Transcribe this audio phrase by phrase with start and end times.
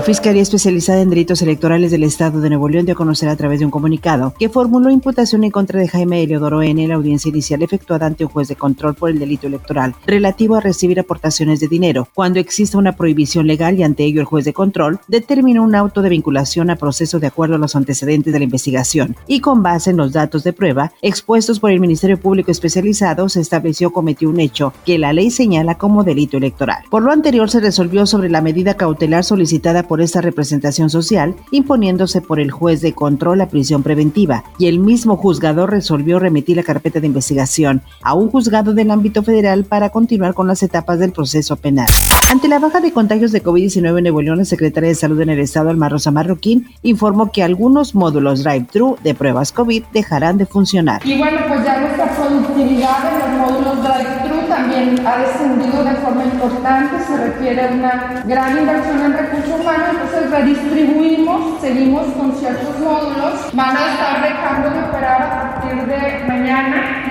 [0.00, 3.36] La Fiscalía Especializada en Delitos Electorales del Estado de Nuevo León dio a conocer a
[3.36, 6.82] través de un comunicado que formuló imputación en contra de Jaime Eliodoro N.
[6.82, 10.56] en la audiencia inicial efectuada ante un juez de control por el delito electoral relativo
[10.56, 14.46] a recibir aportaciones de dinero, cuando exista una prohibición legal y ante ello el juez
[14.46, 18.38] de control determinó un auto de vinculación a proceso de acuerdo a los antecedentes de
[18.38, 22.50] la investigación y con base en los datos de prueba expuestos por el Ministerio Público
[22.50, 26.84] Especializado se estableció cometió un hecho que la ley señala como delito electoral.
[26.88, 32.20] Por lo anterior se resolvió sobre la medida cautelar solicitada por esta representación social, imponiéndose
[32.20, 36.62] por el juez de control a prisión preventiva, y el mismo juzgador resolvió remitir la
[36.62, 41.10] carpeta de investigación a un juzgado del ámbito federal para continuar con las etapas del
[41.10, 41.88] proceso penal.
[42.30, 45.30] Ante la baja de contagios de COVID-19 en Nuevo León, la secretaria de Salud en
[45.30, 50.46] el Estado, Alma Rosa Marroquín, informó que algunos módulos drive-thru de pruebas COVID dejarán de
[50.46, 51.04] funcionar.
[51.04, 56.24] Y bueno, pues ya nuestra productividad en los módulos drive-thru también ha descendido de forma
[56.24, 63.50] importante, se requiere una gran inversión en recursos humanos entonces redistribuimos, seguimos con ciertos módulos,
[63.52, 67.04] van a estar dejando de operar a partir de mañana,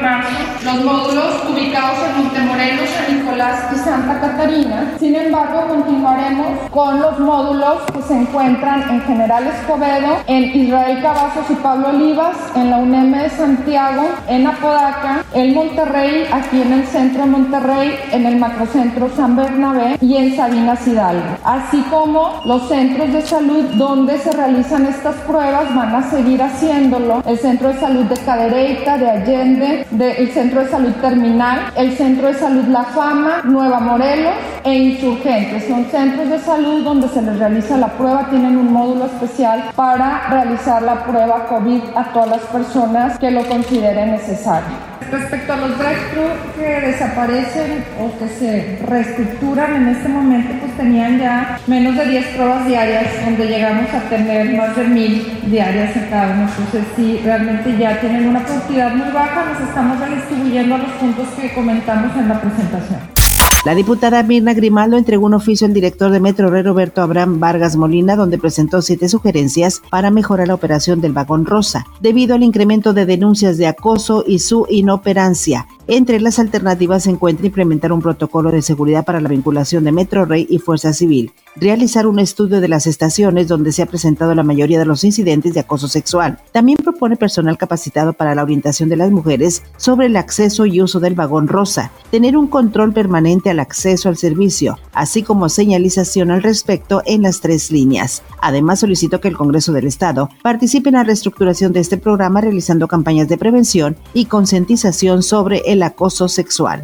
[0.00, 4.92] 18 de marzo, los módulos ubicados en Montemorelos, San Nicolás y Santa Catarina.
[4.98, 11.50] Sin embargo, continuaremos con los módulos que se encuentran en General Escobedo, en Israel Cavazos
[11.50, 16.86] y Pablo Olivas, en la UNEM de Santiago, en Apodaca, en Monterrey, aquí en el
[16.86, 21.36] centro de Monterrey, en el macrocentro San Bernabé y en Sabinas Hidalgo.
[21.44, 27.22] Así como los centros de salud donde se realizan estas pruebas van a seguir haciéndolo.
[27.26, 32.28] El Centro de Salud de Cadereyta, de Allende, el Centro de Salud Terminal, el Centro
[32.28, 35.64] de Salud La Fama, Nueva Morelos e Insurgentes.
[35.66, 40.28] Son centros de salud donde se les realiza la prueba, tienen un módulo especial para
[40.28, 44.89] realizar la prueba COVID a todas las personas que lo consideren necesario.
[45.10, 46.22] Respecto a los drive-thru
[46.56, 52.26] que desaparecen o que se reestructuran en este momento, pues tenían ya menos de 10
[52.36, 56.48] pruebas diarias, donde llegamos a tener más de mil diarias en cada uno.
[56.48, 61.28] Entonces, sí, realmente ya tienen una cantidad muy baja, nos estamos redistribuyendo a los puntos
[61.30, 63.19] que comentamos en la presentación.
[63.62, 68.16] La diputada Mirna Grimaldo entregó un oficio al director de Metro Roberto Abraham Vargas Molina,
[68.16, 73.04] donde presentó siete sugerencias para mejorar la operación del vagón rosa, debido al incremento de
[73.04, 75.66] denuncias de acoso y su inoperancia.
[75.92, 80.24] Entre las alternativas se encuentra implementar un protocolo de seguridad para la vinculación de Metro
[80.24, 84.44] Rey y Fuerza Civil, realizar un estudio de las estaciones donde se ha presentado la
[84.44, 86.38] mayoría de los incidentes de acoso sexual.
[86.52, 91.00] También propone personal capacitado para la orientación de las mujeres sobre el acceso y uso
[91.00, 96.42] del vagón rosa, tener un control permanente al acceso al servicio, así como señalización al
[96.42, 98.22] respecto en las tres líneas.
[98.40, 102.88] Además, solicitó que el Congreso del Estado participe en la reestructuración de este programa realizando
[102.88, 106.82] campañas de prevención y concientización sobre el acoso sexual.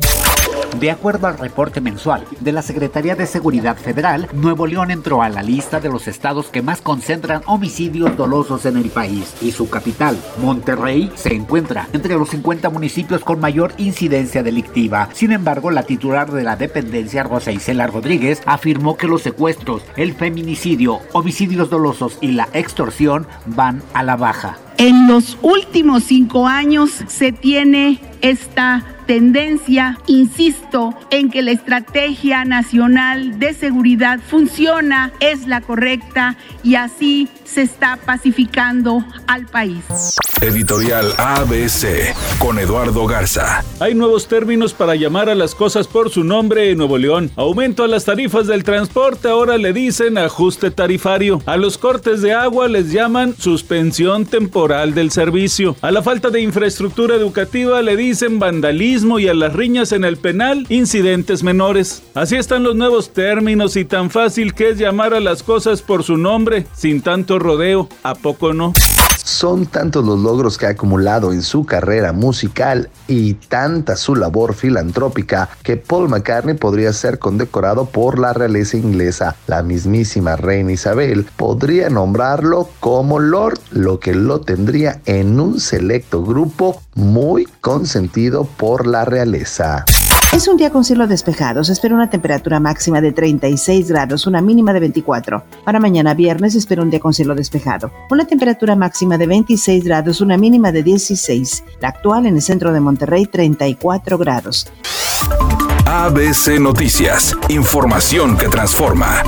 [0.80, 5.30] De acuerdo al reporte mensual de la Secretaría de Seguridad Federal, Nuevo León entró a
[5.30, 9.70] la lista de los estados que más concentran homicidios dolosos en el país y su
[9.70, 15.08] capital, Monterrey, se encuentra entre los 50 municipios con mayor incidencia delictiva.
[15.14, 20.12] Sin embargo, la titular de la dependencia, Rosa Isela Rodríguez, afirmó que los secuestros, el
[20.12, 24.58] feminicidio, homicidios dolosos y la extorsión van a la baja.
[24.78, 33.38] En los últimos cinco años se tiene esta tendencia, insisto, en que la estrategia nacional
[33.38, 39.84] de seguridad funciona, es la correcta y así se está pacificando al país.
[40.42, 43.64] Editorial ABC con Eduardo Garza.
[43.80, 47.30] Hay nuevos términos para llamar a las cosas por su nombre en Nuevo León.
[47.36, 51.40] Aumento a las tarifas del transporte, ahora le dicen ajuste tarifario.
[51.46, 55.74] A los cortes de agua les llaman suspensión temporal del servicio.
[55.80, 60.18] A la falta de infraestructura educativa le dicen vandalismo y a las riñas en el
[60.18, 62.02] penal incidentes menores.
[62.14, 66.04] Así están los nuevos términos y tan fácil que es llamar a las cosas por
[66.04, 68.74] su nombre, sin tanto rodeo, ¿a poco no?
[69.22, 74.54] Son tantos los logros que ha acumulado en su carrera musical y tanta su labor
[74.54, 79.36] filantrópica que Paul McCartney podría ser condecorado por la realeza inglesa.
[79.46, 86.22] La mismísima reina Isabel podría nombrarlo como Lord, lo que lo tendría en un selecto
[86.24, 89.84] grupo muy consentido por la realeza.
[90.36, 91.64] Es un día con cielo despejado.
[91.64, 95.42] Se espera una temperatura máxima de 36 grados, una mínima de 24.
[95.64, 97.90] Para mañana viernes espera un día con cielo despejado.
[98.10, 101.64] Una temperatura máxima de 26 grados, una mínima de 16.
[101.80, 104.70] La actual en el centro de Monterrey, 34 grados.
[105.86, 107.34] ABC Noticias.
[107.48, 109.22] Información que transforma.